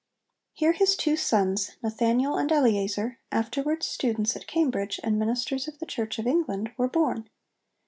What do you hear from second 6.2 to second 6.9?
England, were